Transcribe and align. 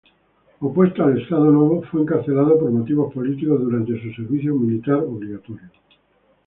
Opuesto 0.61 1.03
al 1.03 1.21
Estado 1.21 1.45
Novo, 1.51 1.83
fue 1.83 2.01
encarcelado 2.01 2.57
por 2.57 2.71
motivos 2.71 3.13
políticos 3.13 3.61
durante 3.61 4.01
su 4.01 4.11
servicio 4.13 4.55
militar 4.55 4.95
obligatorio. 4.95 5.69